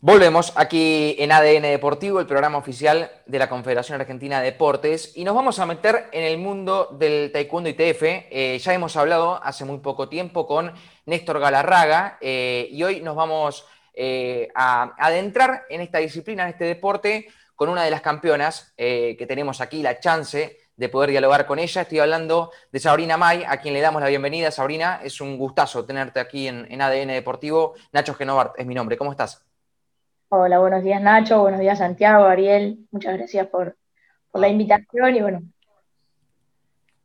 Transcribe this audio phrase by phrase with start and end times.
[0.00, 5.24] Volvemos aquí en ADN Deportivo, el programa oficial de la Confederación Argentina de Deportes, y
[5.24, 8.02] nos vamos a meter en el mundo del taekwondo ITF.
[8.04, 10.72] Eh, ya hemos hablado hace muy poco tiempo con
[11.06, 16.66] Néstor Galarraga eh, y hoy nos vamos eh, a adentrar en esta disciplina, en este
[16.66, 17.26] deporte,
[17.56, 21.82] con una de las campeonas que tenemos aquí la chance de poder dialogar con ella.
[21.82, 24.52] Estoy hablando de Sabrina May, a quien le damos la bienvenida.
[24.52, 27.74] Sabrina, es un gustazo tenerte aquí en, en ADN Deportivo.
[27.90, 28.96] Nacho Genovart es mi nombre.
[28.96, 29.47] ¿Cómo estás?
[30.30, 33.78] Hola, buenos días Nacho, buenos días Santiago, Ariel, muchas gracias por,
[34.34, 35.40] la invitación y bueno.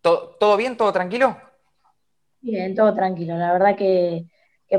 [0.02, 0.76] ¿Todo, bien?
[0.76, 1.38] ¿Todo tranquilo?
[2.42, 4.26] Bien, todo tranquilo, la verdad que,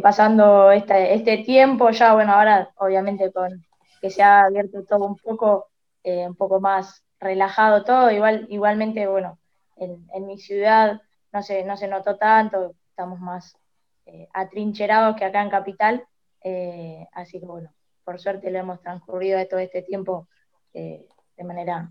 [0.02, 3.64] pasando este, este, tiempo ya, bueno, ahora obviamente con
[4.02, 5.68] que se ha abierto todo un poco,
[6.02, 9.38] eh, un poco más relajado todo, igual, igualmente, bueno,
[9.76, 11.00] en, mi ciudad
[11.32, 13.56] no se, no se notó tanto, estamos más
[14.04, 16.04] eh, atrincherados que acá en Capital,
[16.42, 17.70] eh, así que bueno,
[18.04, 20.28] por suerte lo hemos transcurrido todo este tiempo
[20.74, 21.90] eh, de manera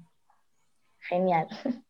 [1.00, 1.48] genial.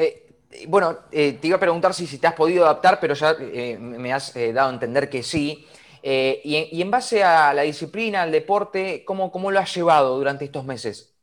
[0.00, 3.34] Eh, bueno, eh, te iba a preguntar si, si, te has podido adaptar, pero ya
[3.80, 5.66] me has dado a entender que sí.
[6.00, 10.64] Y en, base a la disciplina, al deporte, ¿cómo, ¿cómo, lo has llevado durante estos
[10.64, 11.18] meses?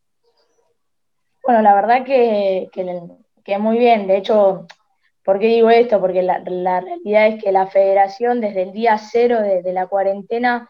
[1.41, 2.69] Bueno, la verdad que,
[3.45, 4.07] que, muy bien.
[4.07, 4.67] De hecho,
[5.23, 6.01] ¿por qué digo esto?
[6.01, 6.41] Porque la,
[6.81, 10.69] realidad es que la federación desde el día cero de, la cuarentena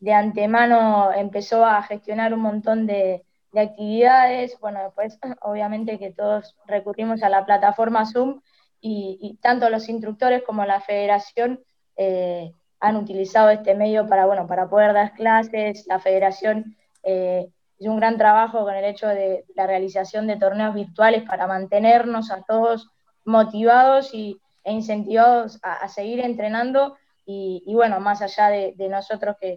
[0.00, 3.22] de antemano empezó a gestionar un montón de,
[3.54, 4.58] actividades.
[4.60, 8.40] Bueno, después obviamente que todos recurrimos a la plataforma Zoom
[8.80, 11.60] y, tanto los instructores como la federación
[11.96, 15.84] eh, han utilizado este medio para, bueno, para poder dar clases.
[15.86, 20.74] La federación eh, hizo un gran trabajo con el hecho de la realización de torneos
[20.74, 22.88] virtuales para mantenernos a todos
[23.24, 26.96] motivados y, e incentivados a, seguir entrenando.
[27.26, 29.56] Y, bueno, más allá de nosotros que,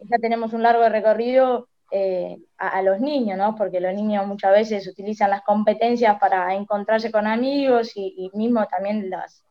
[0.00, 3.54] ya tenemos un largo recorrido eh, a, los niños, ¿no?
[3.56, 9.08] Porque los niños muchas veces utilizan las competencias para encontrarse con amigos y, mismo también
[9.08, 9.44] las,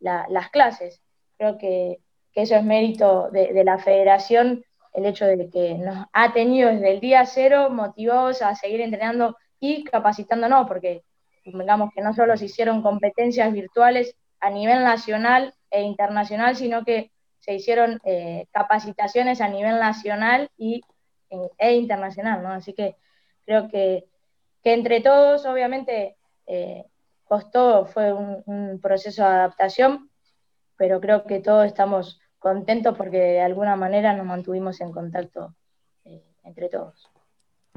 [0.00, 1.00] las clases.
[1.38, 1.98] Creo que,
[2.34, 4.64] eso es mérito de, la federación,
[4.94, 9.36] el hecho de que nos ha tenido desde el día cero motivados a seguir entrenando
[9.58, 11.02] y capacitándonos, porque
[11.44, 17.10] digamos que no solo se hicieron competencias virtuales a nivel nacional e internacional, sino que
[17.50, 20.82] se hicieron eh, capacitaciones a nivel nacional y,
[21.58, 22.50] e internacional, ¿no?
[22.50, 22.94] Así que
[23.44, 24.04] creo que,
[24.62, 26.16] entre todos, obviamente,
[26.46, 26.84] eh,
[27.24, 30.10] costó, fue un, proceso de adaptación,
[30.76, 35.52] pero creo que todos estamos contentos porque de alguna manera nos mantuvimos en contacto
[36.04, 37.10] eh, entre todos.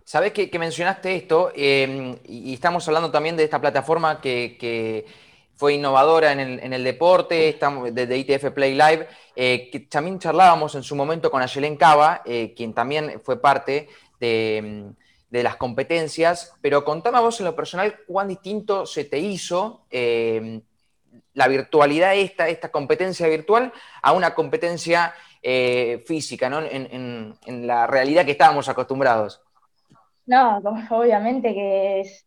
[0.06, 5.06] Sabes que, mencionaste esto y, estamos hablando también de esta plataforma que
[5.56, 10.84] fue innovadora en el, deporte, estamos desde ITF Play Live, eh, que también charlábamos en
[10.84, 13.88] su momento con Ayelen Cava, eh, quien también fue parte
[14.20, 14.94] de,
[15.30, 20.62] las competencias, pero contame a vos en lo personal cuán distinto se te hizo eh,
[21.34, 25.14] la virtualidad esta, esta competencia virtual, a una competencia
[26.06, 26.62] física, ¿no?
[26.62, 29.42] En, en, la realidad que estábamos acostumbrados.
[30.26, 32.26] No, obviamente que es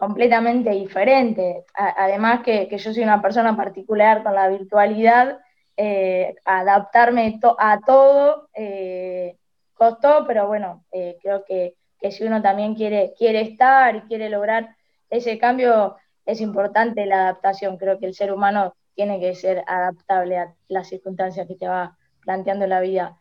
[0.00, 1.66] completamente diferente.
[1.74, 5.38] además que, yo soy una persona particular con la virtualidad,
[5.76, 9.36] eh, adaptarme a todo eh,
[9.74, 11.76] costó, pero bueno, eh, creo que,
[12.10, 14.74] si uno también quiere, quiere estar y quiere lograr
[15.10, 17.76] ese cambio, es importante la adaptación.
[17.76, 21.96] Creo que el ser humano tiene que ser adaptable a las circunstancias que te va
[22.22, 23.18] planteando la vida.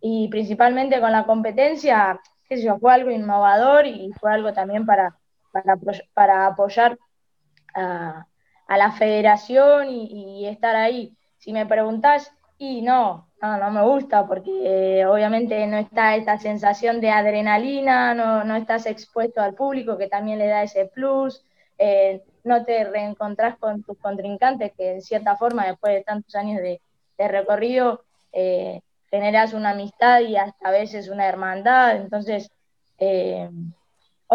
[0.00, 5.16] y principalmente con la competencia, sé yo, fue algo innovador y fue algo también para,
[6.14, 6.98] para, apoyar
[7.74, 8.26] a,
[8.68, 11.16] la federación y, estar ahí.
[11.38, 14.50] Si me preguntás, y no, no, no me gusta porque
[15.00, 20.38] eh, obviamente no está esta sensación de adrenalina, no, estás expuesto al público que también
[20.38, 21.44] le da ese plus,
[21.78, 26.60] eh, no te reencontrás con tus contrincantes que en cierta forma después de tantos años
[26.62, 26.80] de,
[27.18, 32.50] recorrido eh, generas una amistad y hasta a veces una hermandad, entonces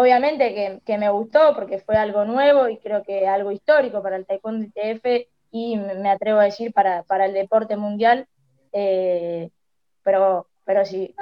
[0.00, 4.24] Obviamente que, me gustó porque fue algo nuevo y creo que algo histórico para el
[4.24, 8.26] Taekwondo ITF y me atrevo a decir para, el deporte mundial,
[8.72, 9.50] eh,
[10.02, 11.14] pero, pero sí,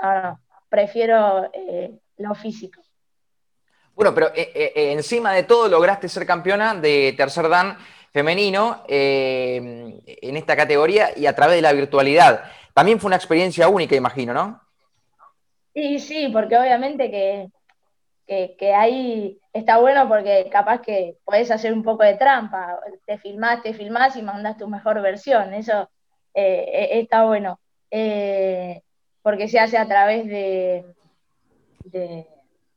[0.68, 2.80] prefiero eh, lo físico.
[3.96, 7.78] Bueno, pero eh, encima de todo lograste ser campeona de tercer dan
[8.12, 12.44] femenino en esta categoría y a través de la virtualidad.
[12.74, 14.60] También fue una experiencia única, imagino, ¿no?
[15.74, 17.48] Sí, sí, porque obviamente que
[18.28, 23.62] que, ahí está bueno porque capaz que podés hacer un poco de trampa, te filmás,
[23.62, 25.88] te filmás y mandás tu mejor versión, eso
[26.34, 27.58] eh, e, está bueno.
[27.90, 28.82] eh,
[29.22, 30.84] porque se hace a través de,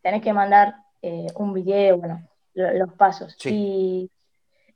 [0.02, 3.36] tenés que mandar eh, un video, bueno, los pasos.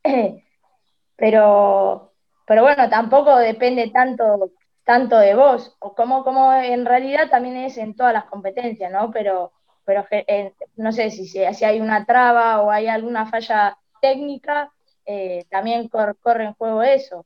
[1.16, 2.12] pero,
[2.46, 4.52] pero bueno, tampoco depende tanto,
[4.84, 9.10] tanto de vos, o como, como en realidad también es en todas las competencias, ¿no?
[9.10, 9.52] Pero,
[9.86, 14.70] pero eh, no sé si, si, hay una traba o hay alguna falla técnica,
[15.06, 17.24] eh, también corre en juego eso.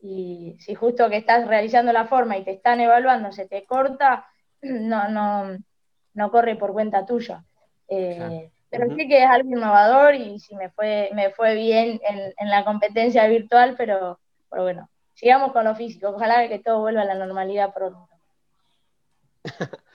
[0.00, 4.26] y si justo que estás realizando la forma y te están evaluando se te corta,
[4.62, 5.56] no, no,
[6.14, 7.44] no corre por cuenta tuya.
[7.88, 12.50] Eh, pero sí que es algo innovador y sí me fue, me fue bien en,
[12.50, 14.18] la competencia virtual, pero,
[14.50, 16.08] bueno, sigamos con lo físico.
[16.08, 18.08] Ojalá que todo vuelva a la normalidad pronto.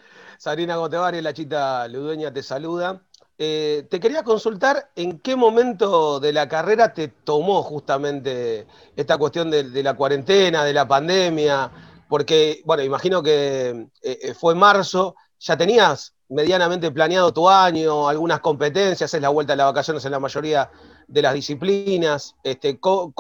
[0.41, 2.99] Sabrina Gotevari, la chita ludueña, te saluda.
[3.37, 8.65] Eh, te quería consultar en qué momento de la carrera te tomó justamente
[8.95, 11.71] esta cuestión de, la cuarentena, de la pandemia,
[12.09, 19.13] porque, bueno, imagino que eh, fue marzo, ya tenías medianamente planeado tu año, algunas competencias,
[19.13, 20.71] es la vuelta de las vacaciones en la mayoría
[21.07, 22.35] de las disciplinas.
[22.43, 22.79] Este,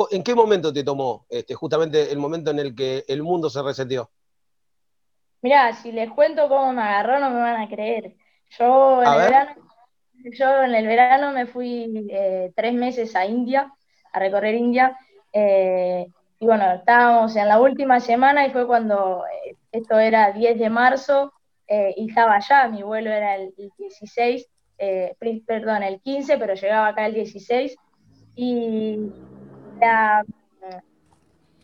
[0.09, 3.61] ¿En qué momento te tomó este, justamente el momento en el que el mundo se
[3.61, 4.09] resetió?
[5.41, 8.15] Mirá, si les cuento cómo me agarró, no me van a creer.
[8.49, 9.55] Yo en, el verano,
[10.13, 13.73] yo en el verano, me fui eh, tres meses a India,
[14.11, 14.97] a recorrer India.
[15.33, 16.05] Eh,
[16.39, 20.69] y bueno, estábamos en la última semana y fue cuando, eh, esto era 10 de
[20.69, 21.33] marzo,
[21.95, 24.45] y estaba allá, mi vuelo era el, 16,
[24.77, 25.15] eh,
[25.45, 27.77] perdón, el 15, pero llegaba acá el 16,
[28.35, 28.97] y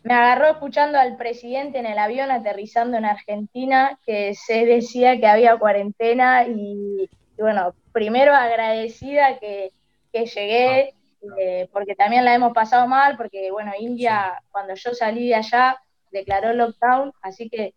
[0.08, 5.26] me agarró escuchando al presidente en el avión aterrizando en Argentina, que se decía que
[5.26, 9.70] había cuarentena, y, bueno, primero agradecida que,
[10.12, 10.94] llegué,
[11.38, 15.76] eh, porque también la hemos pasado mal, porque bueno, India, cuando yo salí de allá,
[16.10, 17.74] declaró lockdown, así que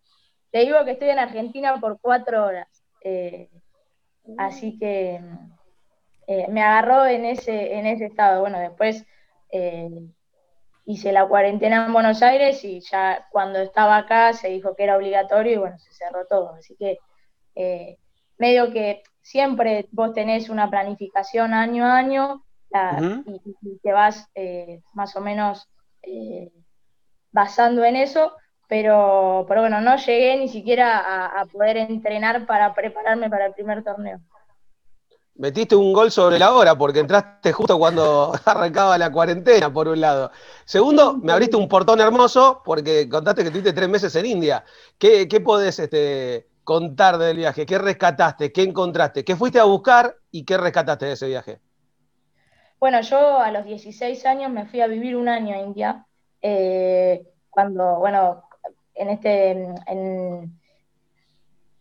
[0.50, 2.66] te digo que estoy en Argentina por cuatro horas.
[3.02, 3.50] Eh,
[4.38, 5.20] así que
[6.26, 8.40] eh, me agarró en ese, en ese estado.
[8.40, 9.04] Bueno, después
[10.84, 14.96] hice la cuarentena en Buenos Aires y ya cuando estaba acá se dijo que era
[14.96, 16.54] obligatorio y bueno, se cerró todo.
[16.54, 16.98] Así que
[18.38, 22.44] medio que siempre vos tenés una planificación año a año
[23.26, 24.28] y, y, te vas
[24.94, 25.68] más o menos
[27.30, 28.32] basando en eso
[28.72, 33.84] pero, pero bueno, no llegué ni siquiera a, poder entrenar para prepararme para el primer
[33.84, 34.18] torneo.
[35.34, 40.00] Metiste un gol sobre la hora porque entraste justo cuando arrancaba la cuarentena, por un
[40.00, 40.30] lado.
[40.64, 44.64] Segundo, me abriste un portón hermoso porque contaste que tuviste tres meses en India.
[44.98, 47.64] ¿Qué, qué podés este, contar del viaje?
[47.64, 48.52] ¿Qué rescataste?
[48.52, 49.24] ¿Qué encontraste?
[49.24, 51.60] ¿Qué fuiste a buscar y qué rescataste de ese viaje?
[52.78, 56.06] Bueno, yo a los 16 años me fui a vivir un año a India.
[56.42, 58.42] Eh, cuando, bueno,
[58.94, 59.68] en este,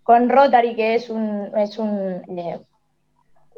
[0.03, 2.61] con Rotary, que es un, es un, eh,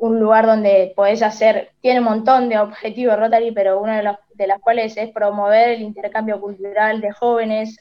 [0.03, 4.17] un lugar donde podés hacer, tiene un montón de objetivos Rotary, pero uno de, los,
[4.33, 7.77] de las cuales es promover el intercambio cultural de jóvenes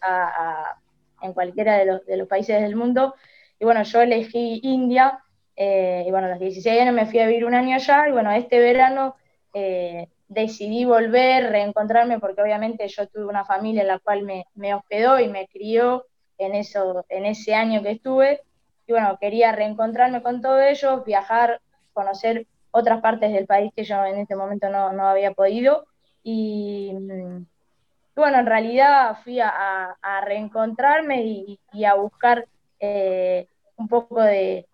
[1.21, 3.17] en cualquiera de los, de los, países del mundo.
[3.59, 5.19] Y bueno, yo elegí India,
[5.57, 8.13] eh, y bueno, a los 16 años me fui a vivir un año allá, y
[8.13, 9.17] bueno, este verano
[9.53, 15.19] eh, decidí volver, reencontrarme, porque obviamente yo tuve una familia en la cual me, hospedó
[15.19, 16.07] y me crió
[16.39, 18.43] en, eso, en ese año que estuve.
[18.87, 21.61] Y bueno, quería reencontrarme con todos ellos, viajar,
[21.93, 25.87] conocer otras partes del país que yo en este momento no, había podido.
[26.25, 26.93] Y,
[28.17, 31.23] bueno, en realidad fui a, reencontrarme
[31.73, 32.47] y, a buscar
[32.81, 33.47] eh,
[33.77, 34.67] un poco de,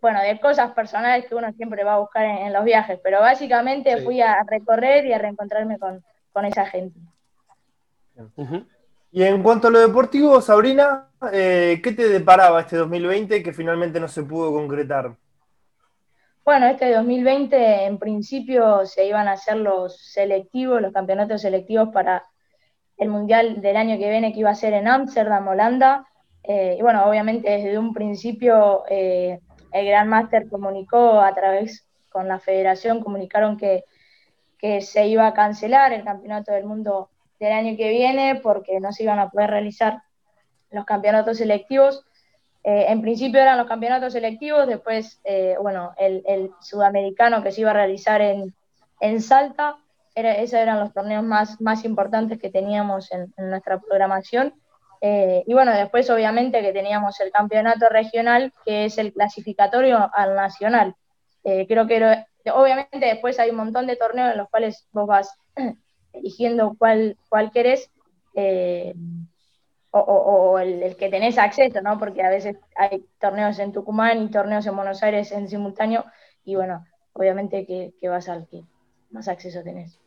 [0.00, 4.02] bueno, de cosas personales que uno siempre va a buscar en, los viajes, pero básicamente
[4.02, 6.04] fui a recorrer y a reencontrarme con,
[6.44, 6.98] esa gente.
[9.12, 14.00] Y en cuanto a lo deportivo, Sabrina, eh, ¿qué te deparaba este 2020 que finalmente
[14.00, 15.14] no se pudo concretar?
[16.44, 22.22] Bueno, este 2020 en principio se iban a hacer los selectivos, los campeonatos selectivos para
[22.98, 26.06] el Mundial del año que viene que iba a ser en Ámsterdam, Holanda.
[26.42, 29.40] Eh, y bueno, obviamente desde un principio eh,
[29.72, 33.84] el Gran Master comunicó a través con la federación, comunicaron que,
[34.80, 39.02] se iba a cancelar el campeonato del mundo del año que viene porque no se
[39.02, 40.02] iban a poder realizar
[40.70, 42.06] los campeonatos selectivos.
[42.64, 47.70] Eh, en principio eran los campeonatos selectivos, después, eh, bueno, el, sudamericano que se iba
[47.70, 48.54] a realizar en,
[49.20, 49.76] Salta,
[50.14, 54.54] esos eran los torneos más, importantes que teníamos en nuestra programación.
[55.06, 60.34] Eh, y bueno, después obviamente que teníamos el campeonato regional, que es el clasificatorio al
[60.34, 60.94] nacional.
[61.44, 65.36] Eh, creo que obviamente después hay un montón de torneos en los cuales vos vas
[66.14, 67.90] eligiendo cuál, cuál querés.
[69.96, 71.98] O, el, que tenés acceso, ¿no?
[71.98, 76.04] Porque a veces hay torneos en Tucumán y torneos en Buenos Aires en simultáneo,
[76.44, 78.64] y bueno, obviamente que, que vas al que
[79.10, 80.00] más acceso tenés.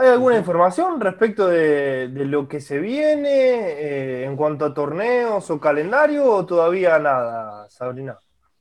[0.00, 5.60] ¿Hay alguna información respecto de, lo que se viene eh, en cuanto a torneos o
[5.60, 8.18] calendario o todavía nada, Sabrina?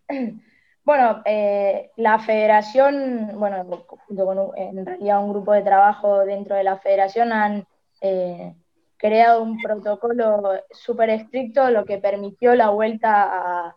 [0.82, 3.64] Bueno, eh, la federación, bueno,
[4.08, 7.68] junto con en realidad un grupo de trabajo dentro de la federación han
[8.02, 8.56] eh,
[9.00, 13.74] creado un protocolo súper estricto, lo que permitió la vuelta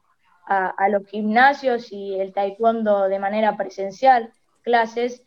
[0.46, 5.22] a, los gimnasios y el taekwondo de manera presencial, clases.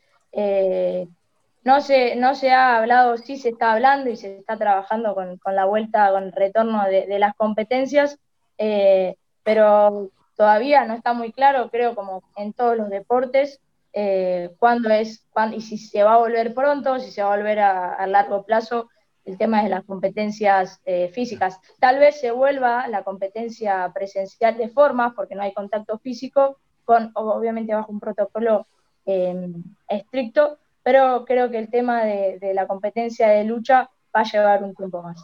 [1.66, 5.40] No se, no se ha hablado, sí se está hablando y se está trabajando con,
[5.56, 8.20] la vuelta, con el retorno de, las competencias,
[8.60, 13.60] eh, pero todavía no está muy claro, creo, como en todos los deportes,
[13.94, 17.38] eh, cuándo es, cuándo, y si se va a volver pronto, si se va a
[17.38, 18.90] volver a, largo plazo
[19.26, 21.60] el tema de las competencias eh, físicas.
[21.80, 27.74] Tal vez se vuelva la competencia presencial de formas, porque no hay contacto físico, obviamente
[27.74, 28.68] bajo un protocolo
[29.88, 34.74] estricto, pero creo que el tema de, la competencia de lucha va a llevar un
[34.74, 35.24] tiempo más.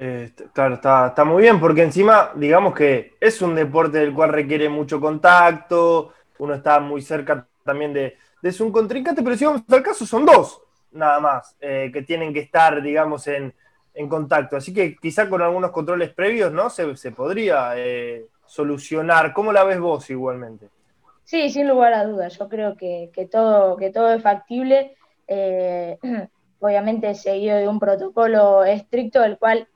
[0.00, 4.68] Eh, claro, está, muy bien, porque encima, digamos que es un deporte del cual requiere
[4.68, 9.82] mucho contacto, uno está muy cerca también de, de su contrincante, pero si vamos al
[9.82, 13.54] caso, son dos nada más eh, que tienen que estar, digamos, en,
[14.08, 14.56] contacto.
[14.56, 16.70] Así que quizá con algunos controles previos, ¿no?
[16.70, 19.32] Se, podría eh, solucionar.
[19.32, 20.68] ¿Cómo la ves vos igualmente?
[21.24, 22.38] Sí, sin lugar a dudas.
[22.38, 24.96] Yo creo que, todo, que todo es factible.
[25.26, 25.98] Eh,
[26.60, 29.68] obviamente seguido de un protocolo estricto, el cual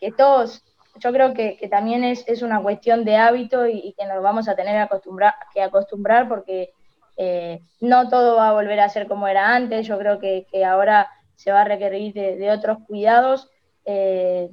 [0.00, 0.62] que todos,
[0.98, 4.76] yo creo que, también es, una cuestión de hábito y, que nos vamos a tener
[4.78, 6.72] acostumbrar, que acostumbrar porque
[7.16, 9.86] eh, no todo va a volver a ser como era antes.
[9.86, 13.50] Yo creo que, ahora se va a requerir de, otros cuidados.
[13.84, 14.50] Eh,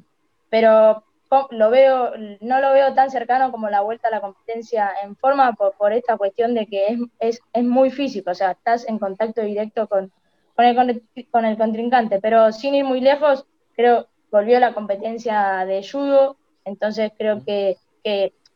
[0.50, 1.04] pero
[1.52, 5.54] lo veo, no lo veo tan cercano como la vuelta a la competencia en forma
[5.54, 10.12] por, esta cuestión de que es, muy físico, o sea, estás en contacto directo con,
[10.56, 15.88] con, el, con el contrincante, pero sin ir muy lejos, creo volvió la competencia de
[15.88, 17.78] judo, entonces creo que,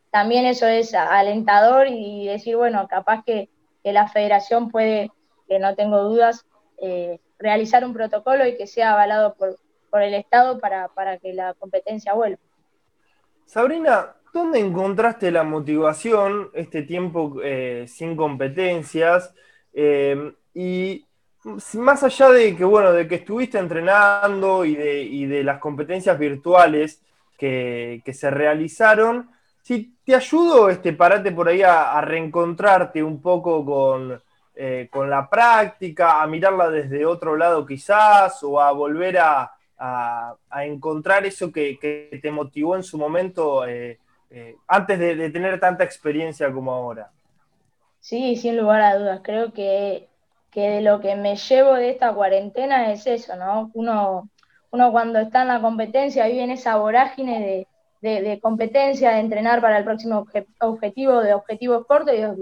[0.09, 3.49] también eso es alentador y decir, bueno, capaz que,
[3.93, 5.11] la federación puede,
[5.47, 6.45] que no tengo dudas,
[6.81, 9.57] eh, realizar un protocolo y que sea avalado por,
[9.89, 12.39] por el Estado para, para que la competencia vuelva.
[13.45, 19.33] Sabrina, ¿dónde encontraste la motivación este tiempo eh, sin competencias?
[19.73, 21.05] Eh, y
[21.75, 27.01] más allá de que, bueno, de que estuviste entrenando y de, las competencias virtuales
[27.37, 29.29] que, se realizaron,
[29.67, 34.23] si te ayudó este parate por ahí a, reencontrarte un poco con,
[34.55, 40.37] eh, con la práctica, a mirarla desde otro lado quizás, o a volver a, a,
[40.61, 41.77] encontrar eso que,
[42.21, 47.11] te motivó en su momento eh, eh, antes de, tener tanta experiencia como ahora?
[47.99, 49.19] Sí, sin lugar a dudas.
[49.21, 50.07] Creo que,
[50.55, 53.69] de lo que me llevo de esta cuarentena es eso, ¿no?
[53.73, 54.29] Uno,
[54.71, 57.67] uno cuando está en la competencia vive en esa vorágine de,
[58.41, 60.25] competencia, de entrenar para el próximo
[60.59, 62.35] objetivo, de objetivos cortos y de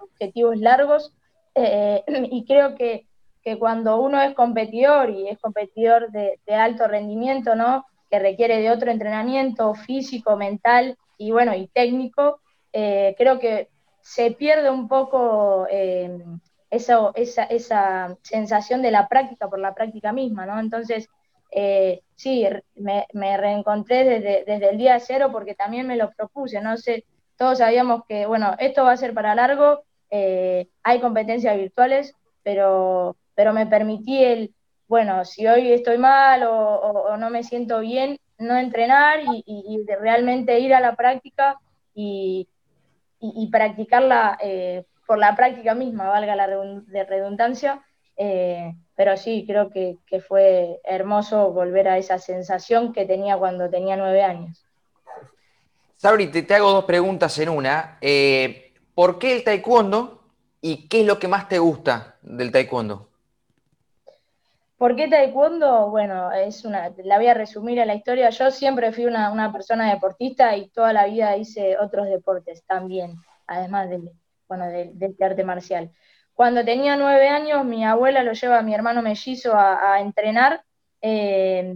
[0.00, 1.14] objetivos largos.
[1.54, 3.08] Eh, y creo que
[3.42, 7.86] que cuando uno es competidor y es competidor de, alto rendimiento, ¿no?
[8.10, 12.40] Que requiere de otro entrenamiento físico, mental y bueno, y técnico,
[12.72, 13.68] eh, creo que
[14.02, 16.22] se pierde un poco eh,
[16.70, 20.60] esa, esa, sensación de la práctica por la práctica misma, ¿no?
[20.60, 21.08] Entonces,
[21.50, 26.76] eh, sí, me, reencontré desde, desde, el día cero porque también me lo propuse, no
[26.76, 27.04] sé,
[27.36, 33.52] todos sabíamos que, bueno, esto va a ser para largo, hay competencias virtuales, pero pero
[33.52, 34.52] me permití el,
[34.88, 40.74] bueno, si hoy estoy mal o, no me siento bien, no entrenar y, realmente ir
[40.74, 41.56] a la práctica
[41.94, 42.48] y,
[43.52, 46.48] practicarla eh, por la práctica misma, valga la
[47.04, 47.80] redundancia.
[48.18, 49.96] Eh, pero sí, creo que,
[50.26, 54.66] fue hermoso volver a esa sensación que tenía cuando tenía nueve años.
[55.94, 57.96] Sabri, te, hago dos preguntas en una.
[58.00, 60.20] Eh, ¿Por qué el taekwondo
[60.60, 63.08] y qué es lo que más te gusta del taekwondo?
[64.78, 65.90] ¿Por qué taekwondo?
[65.90, 68.30] Bueno, es una, la voy a resumir a la historia.
[68.30, 73.16] Yo siempre fui una, persona deportista y toda la vida hice otros deportes también,
[73.48, 74.00] además de,
[74.48, 75.90] bueno, de, este arte marcial.
[76.38, 80.62] Cuando tenía nueve años, mi abuela lo lleva a mi hermano mellizo a, entrenar
[81.02, 81.74] eh,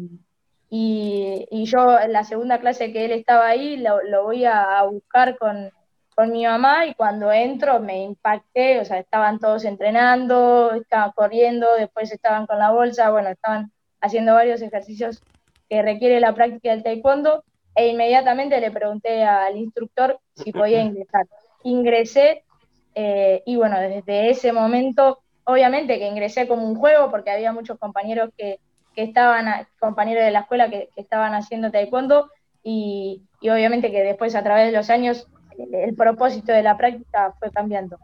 [0.71, 5.73] y, yo en la segunda clase que él estaba ahí lo, voy a buscar con,
[6.15, 11.67] con mi mamá y cuando entro me impacté, o sea, estaban todos entrenando, estaban corriendo,
[11.77, 15.25] después estaban con la bolsa, bueno, estaban haciendo varios ejercicios
[15.69, 17.43] que requiere la práctica del taekwondo
[17.75, 21.27] e inmediatamente le pregunté al instructor si podía ingresar.
[21.65, 22.45] Ingresé
[22.95, 27.79] eh, y bueno, desde ese momento, obviamente que ingresé como un juego porque había muchos
[27.79, 28.59] compañeros que,
[28.95, 32.31] estaban, compañeros de la escuela que, estaban haciendo taekwondo
[32.63, 35.27] y, obviamente que después a través de los años
[35.73, 37.99] el, propósito de la práctica fue cambiando.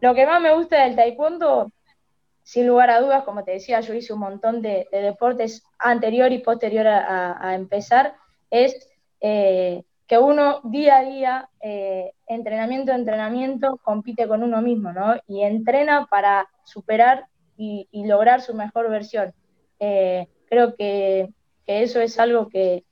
[0.00, 1.70] Lo que más me gusta del taekwondo,
[2.42, 6.38] sin lugar a dudas, como te decía, yo hice un montón de, deportes anterior y
[6.38, 8.14] posterior a empezar,
[8.50, 14.92] es eh, que uno día a día, eh, entrenamiento a entrenamiento, compite con uno mismo,
[14.92, 15.14] ¿no?
[15.28, 17.26] Y entrena para superar
[17.56, 19.32] y, lograr su mejor versión.
[19.78, 21.32] Eh, creo que,
[21.64, 22.82] eso es algo que,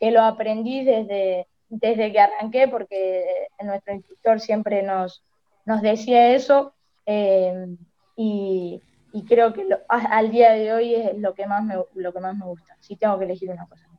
[0.00, 5.22] lo aprendí desde, desde que arranqué, porque nuestro instructor siempre nos,
[5.66, 6.72] nos decía eso,
[8.16, 8.80] y,
[9.28, 12.78] creo que al día de hoy es lo que más lo que más me gusta,
[12.80, 13.91] si tengo que elegir una cosa.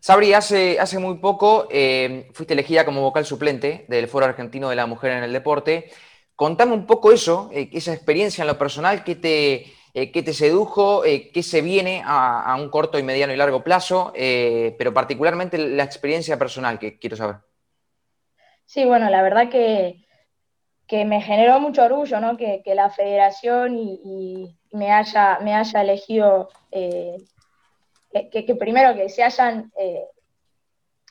[0.00, 4.76] Sabri, hace, hace muy poco eh, fuiste elegida como vocal suplente del Foro Argentino de
[4.76, 5.90] la Mujer en el Deporte.
[6.36, 11.02] Contame un poco eso, eh, esa experiencia en lo personal, qué te, eh, te sedujo,
[11.02, 16.38] qué se viene a, un corto y mediano y largo plazo, pero particularmente la experiencia
[16.38, 17.36] personal que quiero saber.
[18.66, 20.04] Sí, bueno, la verdad que,
[21.04, 22.36] me generó mucho orgullo ¿no?
[22.36, 26.50] que, la federación y, me, haya, me haya elegido
[28.12, 30.04] que, primero que se hayan, eh,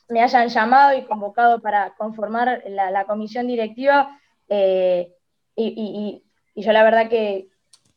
[0.09, 5.13] me hayan llamado y convocado para conformar la, comisión directiva eh,
[5.55, 6.23] y,
[6.55, 7.49] yo la verdad que,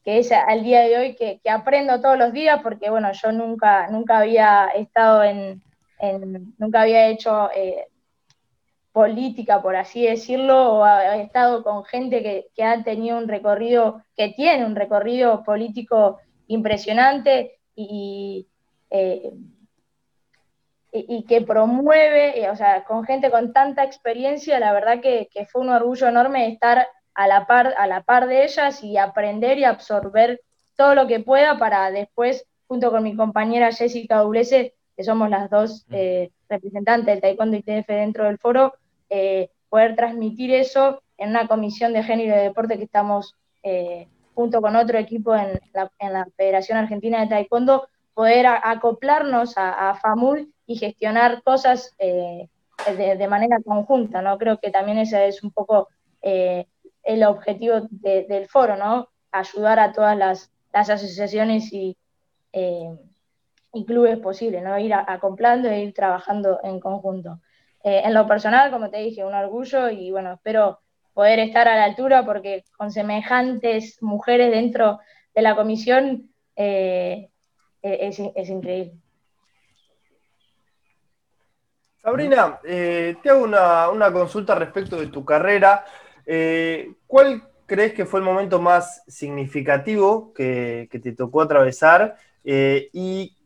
[0.04, 4.18] es al día de hoy que, aprendo todos los días porque bueno, yo nunca, nunca
[4.18, 5.62] había estado en,
[6.58, 7.86] nunca había hecho eh,
[8.92, 12.22] política, por así decirlo, o he estado con gente
[12.54, 18.48] que, ha tenido un recorrido, que tiene un recorrido político impresionante y,
[18.90, 19.32] eh,
[20.92, 25.62] y, que promueve, eh, o sea, con gente con tanta experiencia, la verdad que, fue
[25.62, 29.64] un orgullo enorme estar a la, par, a la par de ellas y aprender y
[29.64, 30.40] absorber
[30.76, 35.48] todo lo que pueda para después, junto con mi compañera Jessica Doblese, que somos las
[35.48, 35.94] dos mm.
[35.94, 38.74] eh, representantes del Taekwondo y TF dentro del foro,
[39.68, 43.36] poder transmitir eso en una comisión de género y de deporte que estamos
[44.34, 49.94] junto con otro equipo en la, en la Federación Argentina de Taekwondo, poder acoplarnos a,
[49.94, 52.48] FAMUL y gestionar cosas eh,
[52.96, 54.38] de, manera conjunta, ¿no?
[54.38, 55.88] Creo que también ese es un poco
[56.22, 56.66] eh,
[57.02, 59.08] el objetivo del foro, ¿no?
[59.32, 61.96] Ayudar a todas las, asociaciones y,
[62.52, 62.96] eh,
[63.86, 64.78] clubes posibles, ¿no?
[64.78, 67.40] Ir acoplando e ir trabajando en conjunto.
[67.82, 70.80] en lo personal, como te dije, un orgullo y bueno, espero
[71.14, 75.00] poder estar a la altura porque con semejantes mujeres dentro
[75.34, 76.30] de la comisión
[77.82, 78.92] es, increíble.
[81.96, 85.84] Sabrina, eh, te hago una, consulta respecto de tu carrera.
[86.24, 92.16] Eh, ¿Cuál crees que fue el momento más significativo que, te tocó atravesar?
[92.42, 93.36] Eh, ¿Y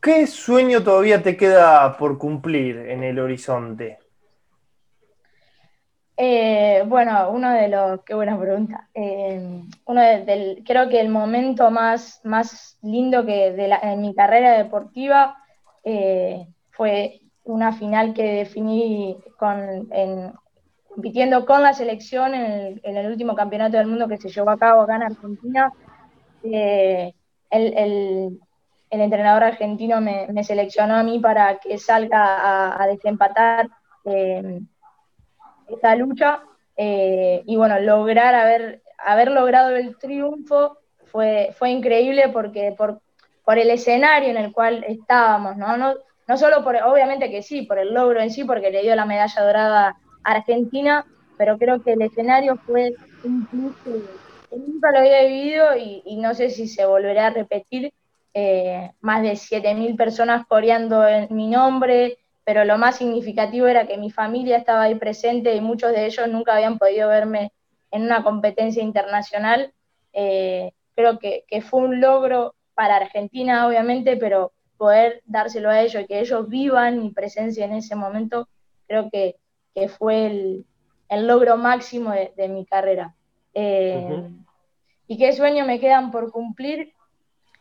[0.00, 3.98] qué sueño todavía te queda por cumplir en el horizonte?
[6.82, 8.88] Eh, bueno, uno de los, qué buena pregunta.
[8.94, 14.58] Eh, uno del, creo que el momento más, más lindo que de en mi carrera
[14.58, 15.36] deportiva
[15.84, 19.88] eh, fue una final que definí con,
[20.88, 24.82] compitiendo con la selección en el, último campeonato del mundo que se llevó a cabo
[24.82, 25.72] acá en Argentina.
[26.44, 28.38] El,
[28.90, 33.68] entrenador argentino me, seleccionó a mí para que salga a, a desempatar
[35.66, 36.42] esta lucha
[36.76, 43.00] eh, y bueno, lograr haber, haber logrado el triunfo fue, fue increíble porque por,
[43.44, 45.76] por el escenario en el cual estábamos, ¿no?
[45.76, 45.94] No,
[46.26, 49.04] no solo por, obviamente que sí, por el logro en sí, porque le dio la
[49.04, 51.04] medalla dorada a Argentina,
[51.36, 53.46] pero creo que el escenario fue un
[54.52, 57.92] que nunca lo había vivido y, no sé si se volverá a repetir.
[58.34, 63.96] Eh, más de 7.000 personas coreando en mi nombre, pero lo más significativo era que
[63.96, 67.52] mi familia estaba ahí presente y muchos de ellos nunca habían podido verme
[67.90, 69.72] en una competencia internacional.
[70.12, 76.06] Eh, creo que, fue un logro para Argentina, obviamente, pero poder dárselo a ellos y
[76.06, 78.48] que ellos vivan mi presencia en ese momento,
[78.88, 79.36] creo que,
[79.98, 80.66] fue el,
[81.26, 83.14] logro máximo de, mi carrera.
[83.54, 84.28] Eh,
[85.06, 86.94] ¿Y qué sueños me quedan por cumplir?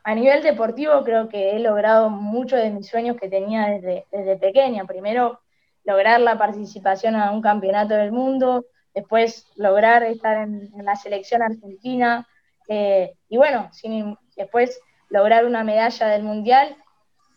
[0.03, 4.37] A nivel deportivo creo que he logrado muchos de mis sueños que tenía desde, desde
[4.37, 4.85] pequeña.
[4.85, 5.39] Primero,
[5.83, 12.27] lograr la participación a un campeonato del mundo, después lograr estar en, la selección argentina
[12.67, 16.75] eh, y bueno, sin, después lograr una medalla del mundial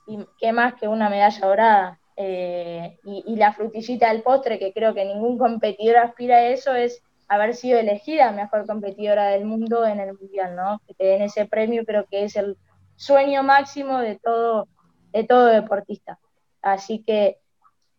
[0.07, 2.00] y qué más que una medalla dorada.
[2.16, 7.03] Eh, y, la frutillita del postre, que creo que ningún competidor aspira a eso, es
[7.29, 10.81] haber sido elegida mejor competidora del mundo en el mundial, ¿no?
[10.87, 12.57] Que te den ese premio, creo que es el
[12.97, 14.69] sueño máximo de todo,
[15.13, 16.19] de todo deportista.
[16.63, 17.39] Así que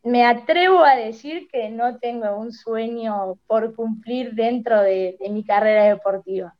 [0.03, 5.85] me atrevo a decir que no tengo un sueño por cumplir dentro de, mi carrera
[5.85, 6.53] deportiva.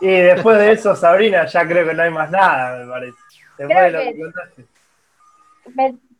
[0.00, 3.18] Y después de eso, Sabrina, ya creo que no hay más nada, me parece.
[3.56, 4.64] Después de lo que contaste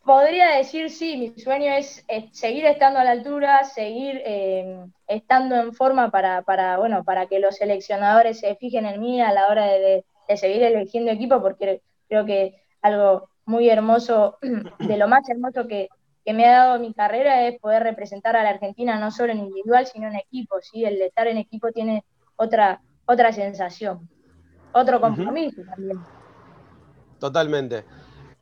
[0.05, 5.73] podría decir sí, mi sueño es, seguir estando a la altura, seguir eh, estando en
[5.73, 9.67] forma para, para, bueno, para que los seleccionadores se fijen en mí a la hora
[9.67, 10.05] de,
[10.37, 14.39] seguir eligiendo equipo, porque creo que algo muy hermoso,
[14.79, 15.89] de lo más hermoso que,
[16.27, 19.87] me ha dado mi carrera es poder representar a la Argentina no solo en individual,
[19.87, 20.83] sino en equipo, ¿sí?
[20.83, 22.03] El de estar en equipo tiene
[22.37, 24.09] otra, otra sensación,
[24.73, 25.99] otro compromiso también.
[27.19, 27.85] Totalmente.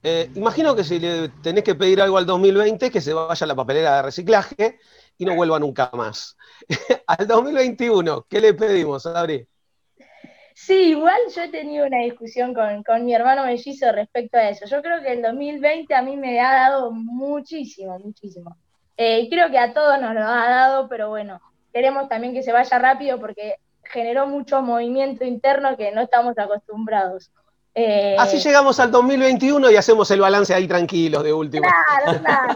[0.01, 3.46] Eh, imagino que si le tenés que pedir algo al 2020, que se vaya a
[3.48, 4.79] la papelera de reciclaje
[5.22, 6.37] y no vuelva nunca más.
[7.06, 9.46] al 2021, ¿qué le pedimos, Adri?
[10.54, 14.66] Sí, igual yo he tenido una discusión con, mi hermano mellizo respecto a eso.
[14.66, 18.56] Yo creo que el 2020 a mí me ha dado muchísimo, muchísimo.
[18.96, 21.40] Eh, y creo que a todos nos lo ha dado, pero bueno,
[21.72, 27.30] queremos también que se vaya rápido porque generó mucho movimiento interno que no estamos acostumbrados.
[27.74, 31.66] Eh, Así llegamos al 2021 y hacemos el balance ahí tranquilos de último.
[31.68, 32.54] Claro, claro.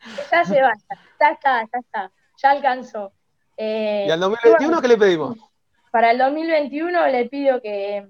[0.32, 0.72] ya se va,
[1.20, 3.12] ya está, ya está, ya alcanzó.
[3.56, 5.38] Eh, ¿Y al 2021 qué le pedimos?
[5.90, 8.06] Para el 2021 le pido que,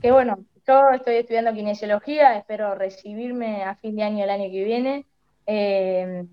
[0.00, 4.64] que, bueno, yo estoy estudiando kinesiología, espero recibirme a fin de año el año que
[4.64, 5.06] viene.
[5.46, 6.24] Eh,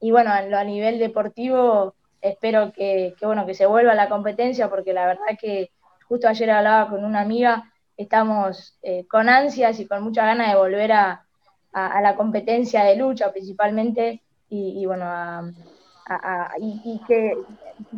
[0.00, 4.70] y bueno, a, nivel deportivo espero que, que, bueno, que se vuelva a la competencia
[4.70, 5.70] porque la verdad que
[6.06, 7.70] justo ayer hablaba con una amiga
[8.02, 11.26] estamos eh, con ansias y con mucha ganas de volver a,
[11.72, 15.52] la competencia de lucha principalmente y, bueno,
[16.58, 17.36] y, que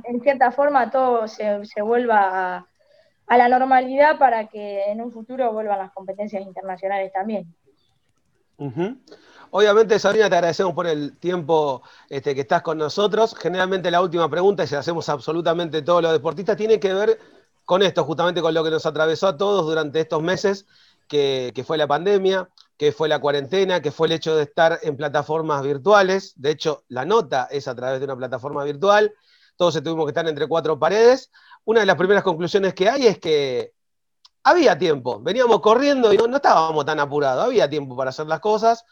[0.04, 2.66] en cierta forma todo se, vuelva
[3.26, 7.52] a, la normalidad para que en un futuro vuelvan las competencias internacionales también.
[9.50, 13.34] Obviamente, Sabrina, te agradecemos por el tiempo este, que estás con nosotros.
[13.34, 17.18] Generalmente la última pregunta, y se la hacemos absolutamente todos los deportistas, tiene que ver
[17.64, 20.66] con esto, justamente con lo que nos atravesó a todos durante estos meses,
[21.12, 22.48] que, fue la pandemia,
[22.78, 26.32] que fue la cuarentena, que fue el hecho de estar en plataformas virtuales.
[26.36, 29.12] De hecho, la nota es a través de una plataforma virtual.
[29.56, 31.30] Todos tuvimos que estar entre cuatro paredes.
[31.64, 33.74] Una de las primeras conclusiones que hay es que
[34.42, 35.20] había tiempo.
[35.20, 37.44] Veníamos corriendo y no, estábamos tan apurados.
[37.44, 38.84] Había tiempo para hacer las cosas.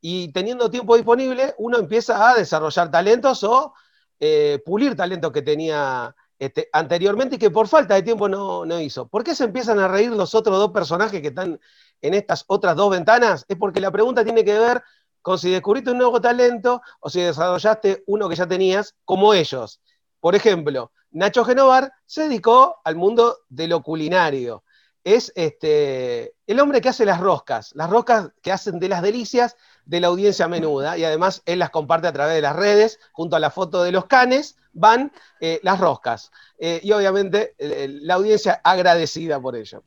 [0.00, 3.74] Y teniendo tiempo disponible, uno empieza a desarrollar talentos o
[4.18, 8.80] eh, pulir talentos que tenía este, anteriormente y que por falta de tiempo no, no,
[8.80, 9.08] hizo.
[9.08, 11.58] ¿Por qué se empiezan a reír los otros dos personajes que están
[12.02, 13.44] en estas otras dos ventanas?
[13.48, 14.82] Es porque la pregunta tiene que ver
[15.22, 19.80] con si descubriste un nuevo talento o si desarrollaste uno que ya tenías, como ellos.
[20.20, 24.62] Por ejemplo, Nacho Genovar se dedicó al mundo de lo culinario.
[25.02, 29.56] Es este, el hombre que hace las roscas, las roscas que hacen de las delicias
[29.86, 33.36] de la audiencia menuda, y además él las comparte a través de las redes, junto
[33.36, 36.30] a la foto de los canes, van eh, las roscas.
[36.58, 39.82] Eh, y obviamente la audiencia agradecida por ello.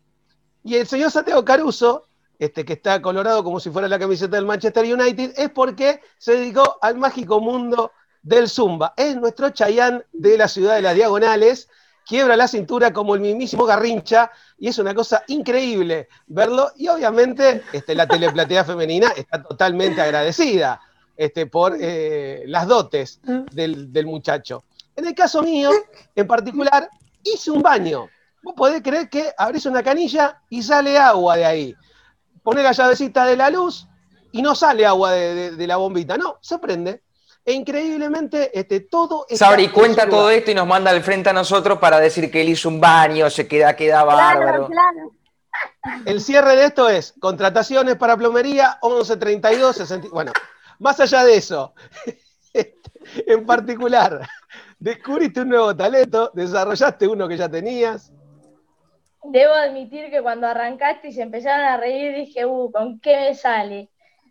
[0.64, 2.06] Y el señor Santiago Caruso,
[2.38, 6.34] este, que está colorado como si fuera la camiseta del Manchester United, es porque se
[6.34, 8.94] dedicó al mágico mundo del Zumba.
[8.98, 11.70] Es nuestro Chayán de la ciudad de las Diagonales,
[12.10, 16.72] quiebra la cintura como el mismísimo Garrincha, y es una cosa increíble verlo.
[16.76, 20.82] Y obviamente este, la teleplatea femenina está totalmente agradecida
[21.16, 24.64] este, por eh, las dotes del, del muchacho.
[24.96, 25.70] En el caso mío,
[26.16, 26.90] en particular,
[27.24, 28.08] hice un baño.
[28.42, 31.76] Vos podés creer que abrís una canilla y sale agua de ahí.
[32.42, 33.88] Ponés la llavecita de la luz
[34.32, 36.18] y no sale agua de, la bombita.
[36.18, 37.04] No, se prende.
[37.46, 39.26] E increíblemente, este, todo.
[39.30, 42.50] Sabri, cuenta todo esto y nos manda al frente a nosotros para decir que él
[42.50, 44.68] hizo un baño, se queda, queda bárbaro.
[44.68, 45.12] Claro,
[46.06, 50.10] El cierre de esto es contrataciones para plomería 1132 60.
[50.10, 50.32] Bueno,
[50.80, 51.74] más allá de eso,
[53.26, 54.22] en particular,
[54.78, 58.12] descubriste un nuevo talento, desarrollaste uno que ya tenías.
[59.24, 63.36] Debo admitir que cuando arrancaste y se empezaron a reír, dije, uh, ¿con qué me
[63.36, 63.90] sale?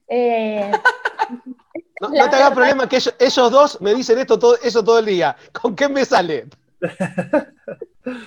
[0.09, 0.71] Eh,
[2.01, 5.37] no, te hagas problema que ellos, dos me dicen esto todo, eso todo el día.
[5.53, 6.47] ¿Con qué me sale?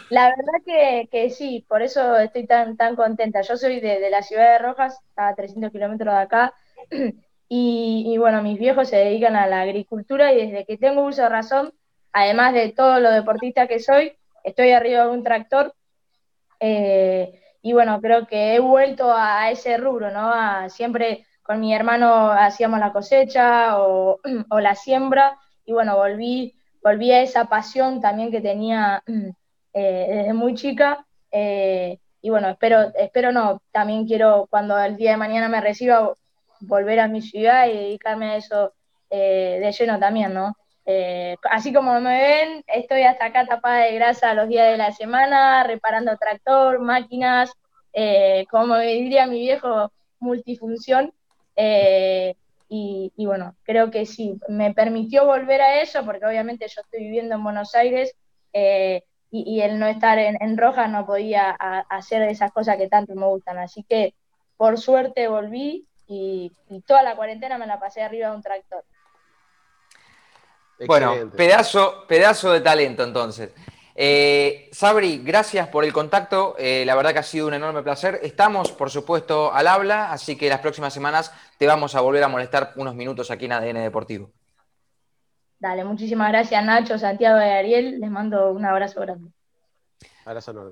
[0.09, 3.41] La verdad que, sí, por eso estoy tan, tan contenta.
[3.41, 6.53] Yo soy de, la ciudad de Rojas, a 300 kilómetros de acá,
[7.49, 11.23] y, y, bueno, mis viejos se dedican a la agricultura y desde que tengo uso
[11.23, 11.73] de razón
[12.13, 15.73] además de todo lo deportista que soy, estoy arriba de un tractor.
[16.59, 20.69] Eh, y bueno, creo que he vuelto a ese rubro, ¿no?
[20.69, 24.19] siempre con mi hermano hacíamos la cosecha o,
[24.61, 29.03] la siembra y bueno, volví, volví a esa pasión también que tenía
[29.73, 31.05] eh, desde muy chica.
[31.29, 36.13] Eh, y bueno, espero, espero no, también quiero cuando el día de mañana me reciba
[36.61, 38.73] volver a mi ciudad y dedicarme a eso
[39.09, 40.55] eh, de lleno también, ¿no?
[41.49, 45.63] así como me ven, estoy hasta acá tapada de grasa los días de la semana,
[45.63, 47.53] reparando tractor, máquinas,
[48.49, 51.13] como diría mi viejo, multifunción.
[52.69, 57.35] Y, bueno, creo que sí, me permitió volver a eso, porque obviamente yo estoy viviendo
[57.35, 58.15] en Buenos Aires,
[59.33, 61.51] y, el no estar en, roja no podía
[61.89, 63.57] hacer esas cosas que tanto me gustan.
[63.57, 64.13] Así que
[64.57, 66.51] por suerte volví y,
[66.85, 68.83] toda la cuarentena me la pasé arriba de un tractor.
[70.85, 73.53] Bueno, pedazo, pedazo de talento entonces.
[74.03, 76.55] Eh, Sabri, gracias por el contacto.
[76.57, 78.19] Eh, la verdad que ha sido un enorme placer.
[78.23, 82.27] Estamos, por supuesto, al habla, así que las próximas semanas te vamos a volver a
[82.27, 84.31] molestar unos minutos aquí en ADN Deportivo.
[85.59, 87.99] Dale, muchísimas gracias Nacho, Santiago y Ariel.
[87.99, 89.29] Les mando un abrazo grande.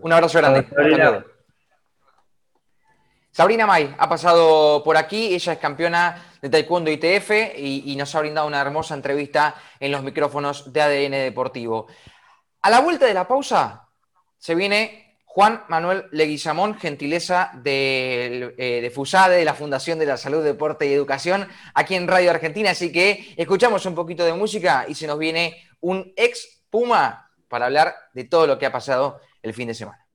[0.01, 0.65] Un abrazo grande.
[3.29, 8.15] Sabrina May ha pasado por aquí, ella es campeona de Taekwondo ITF y, y, nos
[8.15, 11.85] ha brindado una hermosa entrevista en los micrófonos de ADN Deportivo.
[12.61, 13.87] A la vuelta de la pausa
[14.37, 20.17] se viene Juan Manuel Leguizamón, gentileza de, eh, de, FUSADE, de la Fundación de la
[20.17, 22.71] Salud, Deporte y Educación, aquí en Radio Argentina.
[22.71, 27.65] Así que escuchamos un poquito de música y se nos viene un ex Puma para
[27.65, 30.05] hablar de todo lo que ha pasado el fin de semana.